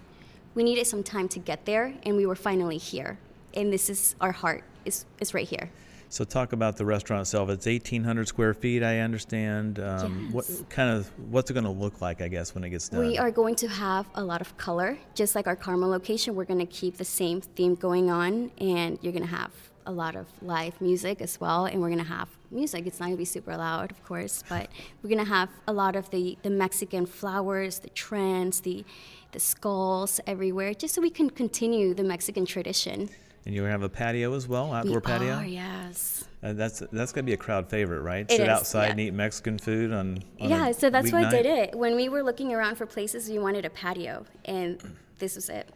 we 0.54 0.62
needed 0.62 0.86
some 0.86 1.02
time 1.02 1.28
to 1.28 1.38
get 1.38 1.64
there, 1.64 1.94
and 2.04 2.16
we 2.16 2.26
were 2.26 2.34
finally 2.34 2.78
here. 2.78 3.18
And 3.54 3.72
this 3.72 3.88
is 3.88 4.14
our 4.20 4.32
heart 4.32 4.64
is 4.84 5.04
is 5.20 5.32
right 5.32 5.48
here. 5.48 5.70
So 6.08 6.24
talk 6.24 6.52
about 6.52 6.76
the 6.76 6.84
restaurant 6.84 7.22
itself. 7.22 7.48
It's 7.50 7.66
1,800 7.66 8.28
square 8.28 8.54
feet, 8.54 8.82
I 8.82 9.00
understand. 9.00 9.78
Um, 9.78 10.30
yes. 10.32 10.60
What 10.60 10.70
kind 10.70 10.90
of 10.90 11.10
what's 11.30 11.50
it 11.50 11.54
going 11.54 11.64
to 11.64 11.70
look 11.70 12.00
like? 12.00 12.22
I 12.22 12.28
guess 12.28 12.54
when 12.54 12.64
it 12.64 12.70
gets 12.70 12.88
done. 12.88 13.06
We 13.06 13.18
are 13.18 13.30
going 13.30 13.56
to 13.56 13.68
have 13.68 14.06
a 14.14 14.22
lot 14.22 14.40
of 14.40 14.56
color, 14.56 14.98
just 15.14 15.34
like 15.34 15.46
our 15.46 15.56
Carmel 15.56 15.88
location. 15.88 16.34
We're 16.34 16.44
going 16.44 16.60
to 16.60 16.66
keep 16.66 16.96
the 16.96 17.04
same 17.04 17.40
theme 17.40 17.74
going 17.74 18.10
on, 18.10 18.50
and 18.58 18.98
you're 19.02 19.12
going 19.12 19.24
to 19.24 19.36
have 19.36 19.52
a 19.86 19.92
lot 19.92 20.16
of 20.16 20.26
live 20.42 20.78
music 20.80 21.20
as 21.20 21.40
well, 21.40 21.64
and 21.66 21.80
we're 21.80 21.88
gonna 21.88 22.02
have 22.02 22.28
music. 22.50 22.86
It's 22.86 22.98
not 22.98 23.06
gonna 23.06 23.16
be 23.16 23.24
super 23.24 23.56
loud, 23.56 23.90
of 23.92 24.04
course, 24.04 24.42
but 24.48 24.68
we're 25.02 25.10
gonna 25.10 25.24
have 25.24 25.48
a 25.66 25.72
lot 25.72 25.96
of 25.96 26.10
the, 26.10 26.36
the 26.42 26.50
Mexican 26.50 27.06
flowers, 27.06 27.78
the 27.78 27.90
trends, 27.90 28.60
the 28.60 28.84
the 29.32 29.40
skulls 29.40 30.20
everywhere, 30.26 30.72
just 30.74 30.94
so 30.94 31.02
we 31.02 31.10
can 31.10 31.30
continue 31.30 31.94
the 31.94 32.04
Mexican 32.04 32.46
tradition. 32.46 33.10
And 33.46 33.54
you 33.54 33.62
have 33.62 33.82
a 33.82 33.88
patio 33.88 34.34
as 34.34 34.48
well, 34.48 34.72
outdoor 34.72 34.96
we 34.96 35.00
patio. 35.02 35.34
Are, 35.34 35.44
yes. 35.44 36.24
Uh, 36.42 36.52
that's 36.52 36.82
that's 36.90 37.12
gonna 37.12 37.24
be 37.24 37.32
a 37.32 37.36
crowd 37.36 37.70
favorite, 37.70 38.02
right? 38.02 38.26
It 38.28 38.32
Sit 38.32 38.40
is, 38.40 38.48
outside 38.48 38.86
yeah. 38.86 38.90
and 38.90 39.00
eat 39.00 39.14
Mexican 39.14 39.56
food 39.56 39.92
on. 39.92 40.18
on 40.40 40.50
yeah, 40.50 40.72
so 40.72 40.90
that's 40.90 41.12
why 41.12 41.24
I 41.24 41.30
did 41.30 41.46
it. 41.46 41.74
When 41.74 41.94
we 41.94 42.08
were 42.08 42.24
looking 42.24 42.52
around 42.52 42.74
for 42.74 42.86
places, 42.86 43.30
we 43.30 43.38
wanted 43.38 43.64
a 43.64 43.70
patio, 43.70 44.26
and 44.46 44.82
this 45.20 45.36
was 45.36 45.48
it. 45.48 45.68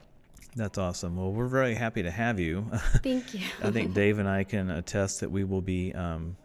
That's 0.56 0.78
awesome. 0.78 1.16
Well, 1.16 1.30
we're 1.30 1.46
very 1.46 1.76
happy 1.76 2.02
to 2.02 2.10
have 2.10 2.40
you. 2.40 2.66
Thank 3.04 3.34
you. 3.34 3.46
I 3.62 3.70
think 3.70 3.94
Dave 3.94 4.18
and 4.18 4.28
I 4.28 4.42
can 4.42 4.68
attest 4.70 5.20
that 5.20 5.30
we 5.30 5.44
will 5.44 5.62
be 5.62 5.94
um, 5.94 6.36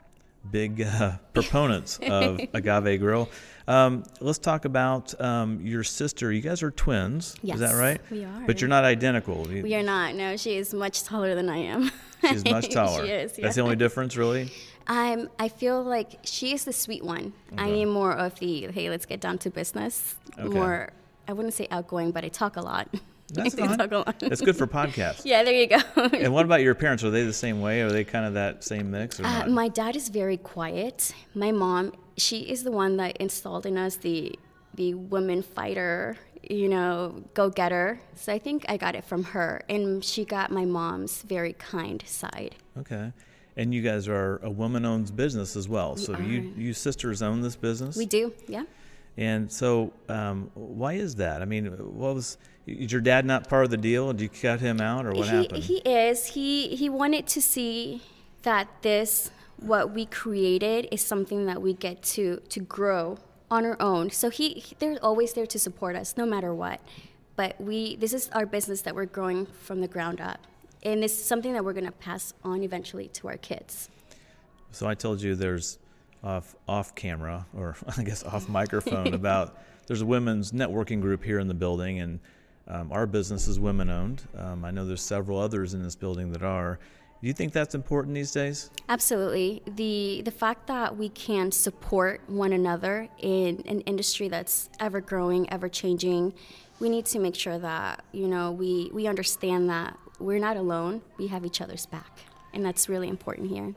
big 0.52 0.82
uh, 0.82 1.18
proponents 1.34 2.00
of 2.02 2.40
Agave 2.54 3.00
Grill. 3.00 3.30
Um, 3.68 4.04
let's 4.20 4.38
talk 4.38 4.66
about 4.66 5.20
um, 5.20 5.60
your 5.62 5.84
sister. 5.84 6.32
You 6.32 6.42
guys 6.42 6.62
are 6.62 6.72
twins. 6.72 7.36
Yes, 7.42 7.56
is 7.56 7.62
that 7.62 7.74
right? 7.74 8.00
We 8.12 8.24
are. 8.24 8.44
But 8.46 8.62
you're 8.62 8.70
not 8.70 8.84
identical. 8.84 9.44
We 9.44 9.74
are 9.76 9.84
not. 9.84 10.16
No, 10.16 10.38
she 10.38 10.56
is 10.56 10.74
much 10.74 11.04
taller 11.04 11.34
than 11.36 11.50
I 11.50 11.58
am. 11.58 11.92
She's 12.22 12.46
much 12.46 12.70
taller. 12.70 13.06
she 13.06 13.12
is. 13.12 13.38
Yeah. 13.38 13.42
That's 13.44 13.56
the 13.56 13.62
only 13.62 13.76
difference, 13.76 14.18
really. 14.18 14.52
Um, 14.88 15.30
I 15.40 15.50
feel 15.50 15.84
like 15.84 16.20
she 16.24 16.54
is 16.54 16.66
the 16.66 16.74
sweet 16.74 17.04
one. 17.04 17.34
Okay. 17.54 17.64
I 17.64 17.68
am 17.68 17.90
more 17.90 18.14
of 18.14 18.38
the 18.40 18.68
hey, 18.72 18.90
let's 18.90 19.06
get 19.06 19.20
down 19.20 19.40
to 19.40 19.50
business. 19.50 20.16
Okay. 20.38 20.48
More, 20.48 20.92
I 21.28 21.34
wouldn't 21.34 21.56
say 21.56 21.68
outgoing, 21.72 22.12
but 22.12 22.24
I 22.24 22.30
talk 22.30 22.56
a 22.56 22.62
lot. 22.62 22.88
That's 23.34 23.56
We 23.56 23.62
fine. 23.68 23.78
talk 23.78 23.92
a 23.92 23.98
lot. 23.98 24.16
It's 24.22 24.42
good 24.42 24.56
for 24.56 24.68
podcasts. 24.68 25.22
yeah, 25.26 25.44
there 25.44 25.54
you 25.54 25.68
go. 25.68 25.80
And 26.14 26.34
what 26.34 26.46
about 26.46 26.62
your 26.62 26.76
parents? 26.76 27.04
Are 27.04 27.10
they 27.10 27.24
the 27.24 27.34
same 27.34 27.60
way? 27.62 27.82
Are 27.82 27.90
they 27.92 28.04
kind 28.04 28.26
of 28.26 28.34
that 28.36 28.64
same 28.64 28.92
mix 28.92 29.20
or 29.20 29.26
Uh, 29.26 29.48
my 29.48 29.68
dad 29.68 29.96
is 29.96 30.10
very 30.10 30.38
quiet. 30.38 31.14
My 31.34 31.52
mom, 31.52 31.94
she 32.18 32.40
is 32.42 32.64
the 32.64 32.72
one 32.72 32.98
that 32.98 33.18
installed 33.18 33.66
in 33.66 33.78
us 33.78 33.96
the 33.98 34.38
the 34.76 34.94
woman 34.94 35.42
fighter, 35.42 36.18
you 36.44 36.68
know, 36.68 37.24
go 37.34 37.50
getter. 37.50 38.00
So 38.16 38.34
I 38.34 38.40
think 38.40 38.66
I 38.68 38.76
got 38.76 38.94
it 38.94 39.06
from 39.06 39.24
her, 39.24 39.62
and 39.70 40.04
she 40.04 40.26
got 40.26 40.52
my 40.52 40.66
mom's 40.66 41.22
very 41.22 41.54
kind 41.54 42.04
side. 42.06 42.56
Okay. 42.78 43.14
And 43.56 43.74
you 43.74 43.82
guys 43.82 44.10
are 44.10 44.42
a 44.44 44.50
woman-owned 44.50 45.16
business 45.16 45.56
as 45.56 45.70
well. 45.70 45.96
So 45.96 46.18
you 46.20 46.54
you 46.58 46.74
sisters 46.74 47.22
own 47.22 47.42
this 47.42 47.56
business. 47.56 47.96
We 47.96 48.06
do, 48.06 48.34
yeah. 48.48 48.66
And 49.18 49.50
so, 49.50 49.94
um, 50.10 50.52
why 50.56 50.94
is 50.94 51.16
that? 51.16 51.42
I 51.42 51.46
mean, 51.46 51.68
what 51.68 52.16
was 52.16 52.38
is 52.66 52.92
your 52.92 53.02
dad 53.02 53.26
not 53.26 53.48
part 53.48 53.66
of 53.66 53.72
the 53.72 53.78
deal? 53.78 54.12
Did 54.12 54.22
you 54.22 54.30
cut 54.30 54.60
him 54.60 54.82
out, 54.82 55.06
or 55.06 55.14
what 55.14 55.28
he, 55.28 55.36
happened? 55.36 55.64
He 55.64 55.78
is. 55.78 56.28
He 56.28 56.76
he 56.76 56.90
wanted 56.90 57.28
to 57.28 57.42
see 57.42 58.02
that 58.44 58.68
this 58.82 59.32
what 59.58 59.92
we 59.92 60.06
created 60.06 60.88
is 60.92 61.02
something 61.02 61.46
that 61.46 61.62
we 61.62 61.74
get 61.74 62.02
to 62.04 62.42
to 62.50 62.60
grow 62.60 63.18
on 63.52 63.66
our 63.66 63.80
own. 63.82 64.10
So 64.10 64.30
he, 64.30 64.50
he- 64.54 64.76
they're 64.80 64.98
always 65.02 65.34
there 65.34 65.46
to 65.46 65.60
support 65.60 65.96
us 65.96 66.18
no 66.18 66.26
matter 66.26 66.54
what. 66.54 66.82
But 67.36 67.60
we 67.60 67.96
this 67.96 68.14
is 68.14 68.30
our 68.30 68.46
business 68.46 68.82
that 68.82 68.96
we're 68.96 69.06
growing 69.06 69.46
from 69.46 69.82
the 69.82 69.88
ground 69.88 70.20
up. 70.22 70.40
And 70.84 71.04
it's 71.04 71.14
something 71.14 71.54
that 71.54 71.66
we're 71.66 71.74
going 71.74 71.86
to 71.86 71.92
pass 71.92 72.34
on 72.44 72.62
eventually 72.62 73.08
to 73.10 73.28
our 73.28 73.38
kids. 73.38 73.90
So 74.72 74.88
I 74.88 74.94
told 74.94 75.22
you 75.22 75.36
there's 75.36 75.80
off 76.24 76.56
off 76.68 76.96
camera 76.96 77.46
or 77.56 77.76
I 77.98 78.04
guess 78.04 78.24
off 78.24 78.50
microphone 78.50 79.14
about 79.22 79.58
there's 79.88 80.02
a 80.02 80.06
women's 80.06 80.52
networking 80.52 81.02
group 81.02 81.24
here 81.24 81.40
in 81.40 81.48
the 81.48 81.54
building 81.54 82.00
and 82.00 82.20
um, 82.68 82.92
our 82.92 83.06
business 83.06 83.48
is 83.48 83.60
women 83.60 83.90
owned. 83.90 84.24
Um, 84.38 84.66
I 84.66 84.72
know 84.72 84.86
there's 84.86 85.02
several 85.02 85.40
others 85.40 85.74
in 85.74 85.84
this 85.84 85.96
building 85.96 86.32
that 86.32 86.44
are. 86.44 86.80
Do 87.22 87.28
you 87.28 87.34
think 87.34 87.54
that's 87.54 87.74
important 87.74 88.14
these 88.14 88.32
days? 88.32 88.70
Absolutely. 88.90 89.64
The 89.66 90.22
the 90.26 90.32
fact 90.32 90.68
that 90.68 90.96
we 90.96 91.10
can 91.10 91.52
support 91.52 92.22
one 92.28 92.54
another 92.54 93.08
in 93.20 93.64
an 93.68 93.82
industry 93.82 94.28
that's 94.28 94.70
ever 94.80 95.02
growing, 95.02 95.50
ever 95.52 95.70
changing, 95.70 96.34
we 96.80 96.90
need 96.90 97.06
to 97.08 97.20
make 97.20 97.36
sure 97.36 97.58
that, 97.58 98.04
you 98.12 98.28
know, 98.28 98.52
we, 98.52 98.90
we 98.94 99.08
understand 99.08 99.70
that 99.70 99.98
we're 100.20 100.40
not 100.40 100.58
alone. 100.58 101.02
We 101.18 101.28
have 101.28 101.46
each 101.46 101.62
other's 101.62 101.86
back. 101.86 102.20
And 102.54 102.66
that's 102.66 102.90
really 102.90 103.08
important 103.08 103.50
here. 103.50 103.74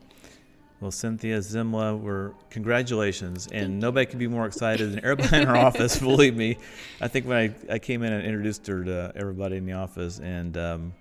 Well, 0.81 0.91
Cynthia 0.91 1.39
Zimla, 1.39 1.99
we're 1.99 2.31
congratulations, 2.49 3.49
and 3.51 3.81
nobody 3.81 4.05
could 4.05 4.17
be 4.17 4.29
more 4.29 4.45
excited 4.45 4.89
than 4.93 5.03
everybody 5.03 5.41
in 5.41 5.47
our 5.49 5.57
office. 5.57 5.99
Believe 5.99 6.37
me, 6.37 6.57
I 7.01 7.09
think 7.09 7.27
when 7.27 7.37
I, 7.69 7.73
I 7.73 7.79
came 7.79 8.01
in 8.01 8.13
and 8.13 8.25
introduced 8.25 8.65
her 8.67 8.85
to 8.85 9.11
everybody 9.13 9.57
in 9.57 9.65
the 9.65 9.73
office, 9.73 10.19
and 10.19 10.55
um, 10.55 10.93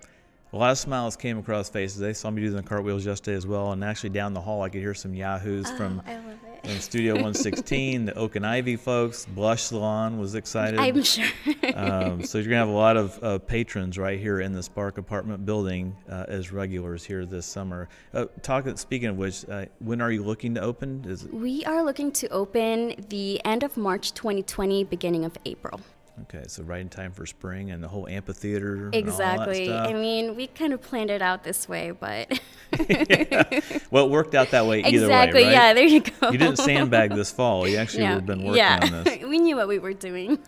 a 0.53 0.57
lot 0.57 0.73
of 0.73 0.79
smiles 0.79 1.15
came 1.15 1.39
across 1.39 1.69
faces. 1.69 1.97
They 1.97 2.13
saw 2.13 2.29
me 2.29 2.43
do 2.43 2.51
the 2.51 2.61
cartwheels 2.61 3.07
yesterday 3.07 3.37
as 3.37 3.47
well, 3.47 3.71
and 3.71 3.85
actually 3.85 4.11
down 4.11 4.35
the 4.35 4.41
hall 4.41 4.63
I 4.63 4.69
could 4.69 4.81
hear 4.81 4.95
some 4.95 5.15
yahoos 5.15 5.71
from 5.71 6.03
In 6.65 6.81
Studio 6.81 7.15
116. 7.15 8.07
the 8.07 8.15
Oak 8.15 8.37
and 8.37 8.47
Ivy 8.47 8.77
folks, 8.77 9.25
Blush 9.27 9.63
Salon 9.63 10.19
was 10.19 10.35
excited. 10.35 10.79
I'm 10.79 11.03
sure. 11.03 11.27
um, 11.75 12.23
so 12.23 12.39
you're 12.39 12.47
gonna 12.47 12.57
have 12.57 12.69
a 12.69 12.73
lot 12.73 12.97
of 12.97 13.23
uh, 13.23 13.39
patrons 13.39 13.97
right 13.97 14.19
here 14.19 14.41
in 14.41 14.53
the 14.53 14.63
Spark 14.63 14.99
Apartment 14.99 15.47
building 15.47 15.97
uh, 16.11 16.25
as 16.29 16.53
regulars 16.53 17.05
here 17.05 17.25
this 17.25 17.47
summer. 17.47 17.89
Uh, 18.13 18.27
talk. 18.43 18.67
Speaking 18.79 19.09
of 19.09 19.17
which, 19.17 19.49
uh, 19.49 19.67
when 19.79 20.01
are 20.01 20.11
you 20.11 20.23
looking 20.23 20.55
to 20.55 20.61
open? 20.61 21.05
Is 21.07 21.25
it, 21.25 21.33
we 21.33 21.65
are 21.65 21.83
looking 21.83 22.13
to 22.13 22.29
open 22.29 22.95
the 23.09 23.41
end 23.45 23.63
of 23.63 23.77
March 23.77 24.13
2020, 24.15 24.85
beginning 24.85 25.25
of 25.25 25.37
April. 25.47 25.81
Okay, 26.23 26.45
so 26.47 26.63
right 26.63 26.81
in 26.81 26.89
time 26.89 27.13
for 27.13 27.27
spring 27.27 27.71
and 27.71 27.83
the 27.83 27.89
whole 27.89 28.09
amphitheater. 28.09 28.91
Exactly. 28.93 29.67
And 29.67 29.73
all 29.75 29.83
that 29.85 29.91
I 29.91 29.99
mean, 29.99 30.37
we 30.37 30.47
kind 30.47 30.73
of 30.73 30.83
planned 30.83 31.11
it 31.11 31.23
out 31.23 31.45
this 31.45 31.69
way, 31.69 31.91
but 31.91 32.29
well, 33.91 34.07
it 34.07 34.11
worked 34.11 34.35
out 34.35 34.51
that 34.51 34.67
way 34.67 34.81
either 34.81 35.07
exactly. 35.07 35.43
way, 35.43 35.47
right? 35.47 35.53
Yeah, 35.53 35.75
there 35.75 35.85
you 35.85 36.01
go. 36.01 36.31
You 36.31 36.39
didn't 36.39 36.59
sandbag 36.59 37.15
this 37.15 37.31
fall. 37.39 37.67
You 37.67 37.79
actually 37.79 38.03
yeah. 38.03 38.15
have 38.15 38.27
been 38.27 38.43
working 38.43 38.57
yeah. 38.57 38.81
on 38.83 39.05
this. 39.05 39.23
we 39.25 39.39
knew 39.39 39.57
what 39.57 39.69
we 39.69 39.79
were 39.79 39.95
doing. 39.95 40.39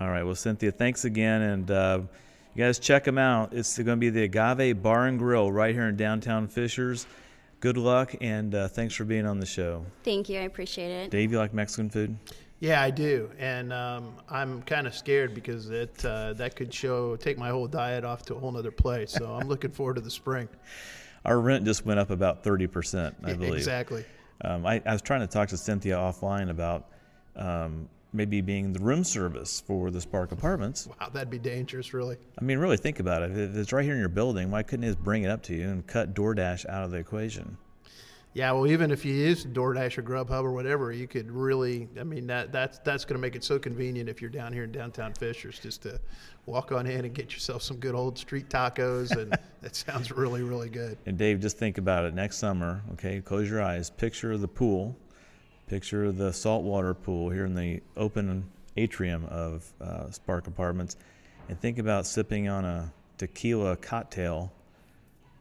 All 0.00 0.10
right. 0.10 0.22
Well, 0.22 0.34
Cynthia, 0.34 0.72
thanks 0.72 1.04
again. 1.04 1.42
And 1.42 1.70
uh, 1.70 2.00
you 2.54 2.64
guys 2.64 2.78
check 2.78 3.04
them 3.04 3.18
out. 3.18 3.52
It's 3.52 3.76
going 3.76 3.86
to 3.86 3.96
be 3.96 4.10
the 4.10 4.24
Agave 4.24 4.82
Bar 4.82 5.06
and 5.06 5.18
Grill 5.18 5.50
right 5.50 5.74
here 5.74 5.88
in 5.88 5.96
downtown 5.96 6.48
Fishers. 6.48 7.06
Good 7.60 7.78
luck, 7.78 8.14
and 8.20 8.54
uh, 8.54 8.68
thanks 8.68 8.94
for 8.94 9.04
being 9.04 9.24
on 9.24 9.40
the 9.40 9.46
show. 9.46 9.86
Thank 10.02 10.28
you. 10.28 10.38
I 10.38 10.42
appreciate 10.42 10.90
it. 10.90 11.10
Dave, 11.10 11.32
you 11.32 11.38
like 11.38 11.54
Mexican 11.54 11.88
food? 11.88 12.14
Yeah, 12.64 12.80
I 12.80 12.88
do, 12.88 13.30
and 13.38 13.74
um, 13.74 14.14
I'm 14.30 14.62
kind 14.62 14.86
of 14.86 14.94
scared 14.94 15.34
because 15.34 15.68
it 15.68 16.02
uh, 16.02 16.32
that 16.32 16.56
could 16.56 16.72
show 16.72 17.14
take 17.14 17.36
my 17.36 17.50
whole 17.50 17.66
diet 17.66 18.06
off 18.06 18.22
to 18.24 18.36
a 18.36 18.38
whole 18.38 18.50
nother 18.52 18.70
place. 18.70 19.12
So 19.12 19.34
I'm 19.34 19.48
looking 19.48 19.70
forward 19.78 19.96
to 19.96 20.00
the 20.00 20.10
spring. 20.10 20.48
Our 21.26 21.40
rent 21.40 21.66
just 21.66 21.84
went 21.84 22.00
up 22.00 22.08
about 22.08 22.42
30%, 22.42 23.16
I 23.22 23.34
believe. 23.34 23.52
Exactly. 23.52 24.06
Um, 24.40 24.64
I, 24.64 24.80
I 24.86 24.94
was 24.94 25.02
trying 25.02 25.20
to 25.20 25.26
talk 25.26 25.50
to 25.50 25.58
Cynthia 25.58 25.96
offline 25.96 26.48
about 26.48 26.86
um, 27.36 27.86
maybe 28.14 28.40
being 28.40 28.72
the 28.72 28.80
room 28.80 29.04
service 29.04 29.60
for 29.60 29.90
the 29.90 30.00
Spark 30.00 30.32
Apartments. 30.32 30.86
Wow, 30.86 31.10
that'd 31.10 31.28
be 31.28 31.38
dangerous, 31.38 31.92
really. 31.92 32.16
I 32.40 32.44
mean, 32.44 32.56
really 32.56 32.78
think 32.78 32.98
about 32.98 33.22
it. 33.24 33.32
If 33.32 33.56
it's 33.56 33.74
right 33.74 33.84
here 33.84 33.92
in 33.92 34.00
your 34.00 34.08
building, 34.08 34.50
why 34.50 34.62
couldn't 34.62 34.80
they 34.80 34.88
just 34.88 35.04
bring 35.04 35.24
it 35.24 35.28
up 35.28 35.42
to 35.44 35.54
you 35.54 35.68
and 35.68 35.86
cut 35.86 36.14
DoorDash 36.14 36.66
out 36.70 36.84
of 36.84 36.92
the 36.92 36.96
equation? 36.96 37.58
Yeah, 38.34 38.50
well, 38.50 38.66
even 38.66 38.90
if 38.90 39.04
you 39.04 39.14
use 39.14 39.46
DoorDash 39.46 39.96
or 39.96 40.02
Grubhub 40.02 40.42
or 40.42 40.50
whatever, 40.50 40.90
you 40.90 41.06
could 41.06 41.30
really. 41.30 41.88
I 41.98 42.02
mean, 42.02 42.26
that 42.26 42.50
that's 42.50 42.80
that's 42.80 43.04
going 43.04 43.14
to 43.14 43.20
make 43.20 43.36
it 43.36 43.44
so 43.44 43.60
convenient 43.60 44.08
if 44.08 44.20
you're 44.20 44.28
down 44.28 44.52
here 44.52 44.64
in 44.64 44.72
downtown 44.72 45.14
Fishers, 45.14 45.60
just 45.60 45.82
to 45.82 46.00
walk 46.44 46.72
on 46.72 46.84
in 46.88 47.04
and 47.04 47.14
get 47.14 47.32
yourself 47.32 47.62
some 47.62 47.76
good 47.76 47.94
old 47.94 48.18
street 48.18 48.48
tacos, 48.48 49.16
and 49.16 49.38
that 49.60 49.76
sounds 49.76 50.10
really 50.10 50.42
really 50.42 50.68
good. 50.68 50.98
And 51.06 51.16
Dave, 51.16 51.38
just 51.38 51.58
think 51.58 51.78
about 51.78 52.06
it. 52.06 52.12
Next 52.12 52.38
summer, 52.38 52.82
okay, 52.94 53.20
close 53.20 53.48
your 53.48 53.62
eyes. 53.62 53.88
Picture 53.90 54.36
the 54.36 54.48
pool. 54.48 54.96
Picture 55.68 56.10
the 56.10 56.32
saltwater 56.32 56.92
pool 56.92 57.30
here 57.30 57.46
in 57.46 57.54
the 57.54 57.80
open 57.96 58.44
atrium 58.76 59.26
of 59.26 59.72
uh, 59.80 60.10
Spark 60.10 60.48
Apartments, 60.48 60.96
and 61.48 61.60
think 61.60 61.78
about 61.78 62.04
sipping 62.04 62.48
on 62.48 62.64
a 62.64 62.92
tequila 63.16 63.76
cocktail 63.76 64.52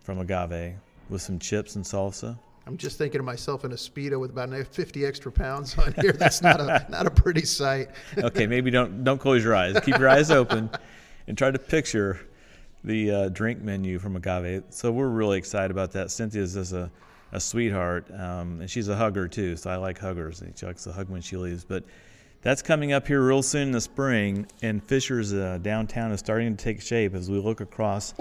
from 0.03 0.19
agave 0.19 0.75
with 1.09 1.23
some 1.23 1.39
chips 1.39 1.75
and 1.75 1.83
salsa. 1.83 2.37
I'm 2.65 2.77
just 2.77 2.97
thinking 2.97 3.19
of 3.19 3.25
myself 3.25 3.65
in 3.65 3.71
a 3.73 3.75
speedo 3.75 4.19
with 4.19 4.31
about 4.31 4.49
50 4.49 5.05
extra 5.05 5.31
pounds 5.31 5.77
on 5.77 5.93
here. 5.99 6.11
That's 6.17 6.41
not 6.41 6.61
a 6.61 6.85
not 6.89 7.05
a 7.05 7.11
pretty 7.11 7.45
sight. 7.45 7.89
Okay, 8.17 8.47
maybe 8.47 8.71
don't 8.71 9.03
don't 9.03 9.19
close 9.19 9.43
your 9.43 9.55
eyes. 9.55 9.77
Keep 9.81 9.97
your 9.97 10.09
eyes 10.09 10.31
open, 10.31 10.69
and 11.27 11.37
try 11.37 11.51
to 11.51 11.59
picture 11.59 12.21
the 12.83 13.11
uh, 13.11 13.29
drink 13.29 13.61
menu 13.61 13.99
from 13.99 14.15
agave. 14.15 14.63
So 14.69 14.91
we're 14.91 15.09
really 15.09 15.37
excited 15.37 15.71
about 15.71 15.91
that. 15.93 16.11
Cynthia's 16.11 16.53
just 16.53 16.73
a, 16.73 16.89
a 17.31 17.39
sweetheart, 17.39 18.09
um, 18.11 18.61
and 18.61 18.69
she's 18.69 18.87
a 18.87 18.95
hugger 18.95 19.27
too. 19.27 19.55
So 19.57 19.69
I 19.69 19.75
like 19.75 19.97
huggers. 19.99 20.41
and 20.41 20.57
She 20.57 20.65
likes 20.65 20.83
to 20.83 20.91
hug 20.91 21.09
when 21.09 21.21
she 21.21 21.37
leaves. 21.37 21.63
But 21.65 21.83
that's 22.41 22.61
coming 22.61 22.93
up 22.93 23.07
here 23.07 23.25
real 23.25 23.41
soon 23.41 23.63
in 23.63 23.71
the 23.71 23.81
spring, 23.81 24.47
and 24.61 24.83
Fishers 24.83 25.33
uh, 25.33 25.59
downtown 25.61 26.11
is 26.11 26.19
starting 26.19 26.55
to 26.55 26.63
take 26.63 26.81
shape 26.81 27.13
as 27.13 27.29
we 27.29 27.39
look 27.39 27.61
across 27.61 28.13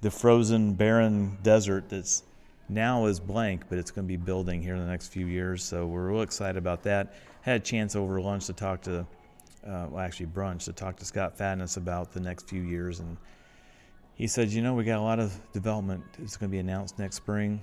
the 0.00 0.10
frozen, 0.10 0.74
barren 0.74 1.36
desert 1.42 1.88
that's 1.88 2.22
now 2.68 3.06
is 3.06 3.20
blank, 3.20 3.64
but 3.68 3.78
it's 3.78 3.90
going 3.90 4.06
to 4.06 4.08
be 4.08 4.16
building 4.16 4.62
here 4.62 4.74
in 4.74 4.80
the 4.80 4.90
next 4.90 5.08
few 5.08 5.26
years. 5.26 5.62
So 5.62 5.86
we're 5.86 6.08
real 6.08 6.22
excited 6.22 6.56
about 6.56 6.82
that. 6.84 7.14
Had 7.42 7.56
a 7.56 7.64
chance 7.64 7.96
over 7.96 8.20
lunch 8.20 8.46
to 8.46 8.52
talk 8.52 8.82
to, 8.82 9.00
uh, 9.66 9.86
well, 9.90 9.98
actually 9.98 10.26
brunch 10.26 10.64
to 10.64 10.72
talk 10.72 10.96
to 10.96 11.04
Scott 11.04 11.36
Fadness 11.36 11.76
about 11.76 12.12
the 12.12 12.20
next 12.20 12.48
few 12.48 12.62
years, 12.62 13.00
and 13.00 13.16
he 14.14 14.26
said, 14.26 14.50
you 14.50 14.62
know, 14.62 14.74
we 14.74 14.84
got 14.84 14.98
a 14.98 15.02
lot 15.02 15.20
of 15.20 15.32
development. 15.52 16.02
It's 16.18 16.36
going 16.36 16.50
to 16.50 16.52
be 16.52 16.58
announced 16.58 16.98
next 16.98 17.16
spring. 17.16 17.62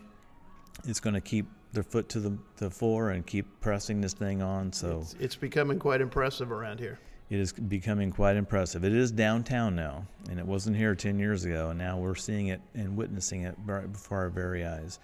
It's 0.86 1.02
going 1.02 1.14
to 1.14 1.22
keep 1.22 1.46
their 1.74 1.84
foot 1.84 2.08
to 2.10 2.20
the, 2.22 2.38
the 2.58 2.70
floor 2.70 3.10
and 3.10 3.28
keep 3.28 3.46
pressing 3.60 4.00
this 4.00 4.14
thing 4.14 4.42
on. 4.42 4.72
So 4.72 5.00
It's, 5.02 5.16
it's 5.20 5.36
becoming 5.36 5.78
quite 5.78 6.00
impressive 6.00 6.52
around 6.54 6.80
here. 6.80 6.98
It 7.29 7.39
is 7.39 7.53
becoming 7.53 8.12
quite 8.12 8.36
impressive. 8.36 8.84
It 8.84 8.94
is 8.94 9.12
downtown 9.12 9.75
now, 9.75 10.05
and 10.29 10.39
it 10.39 10.46
wasn't 10.46 10.77
here 10.77 10.94
10 10.94 11.17
years 11.17 11.44
ago, 11.44 11.70
and 11.70 11.79
now 11.79 11.98
we're 11.98 12.15
seeing 12.15 12.48
it 12.48 12.62
and 12.75 12.96
witnessing 12.96 13.44
it 13.44 13.55
right 13.65 13.91
before 13.91 14.20
our 14.20 14.29
very 14.29 14.65
eyes. 14.65 15.00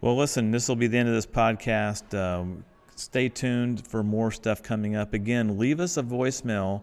Well, 0.00 0.16
listen, 0.16 0.50
this 0.50 0.68
will 0.68 0.76
be 0.76 0.88
the 0.88 0.98
end 0.98 1.08
of 1.08 1.14
this 1.14 1.26
podcast. 1.26 2.18
Um, 2.18 2.64
stay 2.96 3.28
tuned 3.28 3.86
for 3.86 4.02
more 4.02 4.30
stuff 4.30 4.62
coming 4.62 4.96
up. 4.96 5.14
Again, 5.14 5.56
leave 5.56 5.78
us 5.78 5.96
a 5.96 6.02
voicemail 6.02 6.82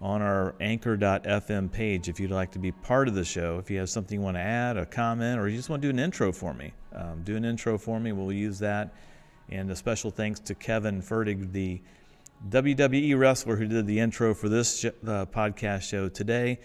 on 0.00 0.22
our 0.22 0.54
anchor.fm 0.60 1.70
page 1.70 2.08
if 2.08 2.18
you'd 2.18 2.30
like 2.30 2.50
to 2.52 2.58
be 2.58 2.72
part 2.72 3.06
of 3.06 3.14
the 3.14 3.24
show. 3.24 3.58
If 3.58 3.70
you 3.70 3.78
have 3.78 3.90
something 3.90 4.18
you 4.18 4.24
want 4.24 4.36
to 4.36 4.42
add, 4.42 4.76
a 4.76 4.86
comment, 4.86 5.38
or 5.38 5.48
you 5.48 5.56
just 5.56 5.68
want 5.68 5.82
to 5.82 5.86
do 5.86 5.90
an 5.90 5.98
intro 5.98 6.32
for 6.32 6.52
me, 6.52 6.72
um, 6.94 7.22
do 7.22 7.36
an 7.36 7.44
intro 7.44 7.78
for 7.78 8.00
me. 8.00 8.12
We'll 8.12 8.32
use 8.32 8.58
that. 8.58 8.94
And 9.50 9.70
a 9.70 9.76
special 9.76 10.10
thanks 10.10 10.40
to 10.40 10.54
Kevin 10.54 11.02
Fertig, 11.02 11.52
the 11.52 11.80
WWE 12.48 13.18
wrestler 13.18 13.56
who 13.56 13.66
did 13.66 13.86
the 13.86 13.98
intro 13.98 14.34
for 14.34 14.48
this 14.48 14.84
uh, 14.84 14.90
podcast 15.26 15.82
show 15.82 16.08
today. 16.08 16.58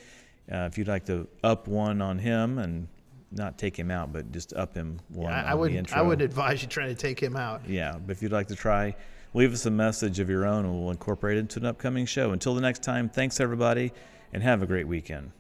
Uh, 0.51 0.70
if 0.72 0.77
you'd 0.77 0.88
like 0.88 1.05
to 1.05 1.27
up 1.44 1.67
one 1.67 2.01
on 2.01 2.17
him 2.20 2.60
and 2.60 2.88
not 3.32 3.58
take 3.58 3.77
him 3.77 3.91
out, 3.91 4.13
but 4.13 4.32
just 4.32 4.53
up 4.53 4.74
him 4.75 5.00
one 5.10 5.34
I, 5.34 5.39
on 5.39 5.46
I 5.46 5.51
the 5.51 5.58
wouldn't. 5.58 5.77
intro. 5.79 5.98
I 5.98 6.01
wouldn't 6.01 6.22
advise 6.22 6.62
you 6.62 6.67
trying 6.70 6.89
to 6.89 6.96
take 6.96 7.20
him 7.20 7.36
out. 7.36 7.67
Yeah, 7.67 7.98
but 7.98 8.12
if 8.12 8.22
you'd 8.22 8.32
like 8.32 8.48
to 8.48 8.55
try, 8.55 8.96
leave 9.34 9.51
us 9.51 9.65
a 9.65 9.72
message 9.72 10.20
of 10.20 10.29
your 10.29 10.46
own 10.46 10.65
and 10.65 10.74
we'll 10.74 10.91
incorporate 10.91 11.38
it 11.38 11.41
into 11.41 11.60
an 11.60 11.65
upcoming 11.65 12.05
show. 12.05 12.32
Until 12.32 12.55
the 12.55 12.62
next 12.62 12.84
time, 12.84 13.10
thanks 13.10 13.39
everybody 13.39 13.91
and 14.32 14.41
have 14.44 14.62
a 14.62 14.65
great 14.65 14.88
weekend. 14.88 15.32